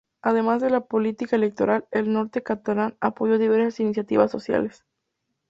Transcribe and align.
Además 0.23 0.63
de 0.63 0.71
la 0.71 0.81
política 0.81 1.35
electoral, 1.35 1.85
"El 1.91 2.11
Norte 2.11 2.41
Catalán" 2.41 2.97
apoyó 2.99 3.37
diversas 3.37 3.79
iniciativas 3.79 4.31
sociales. 4.31 4.83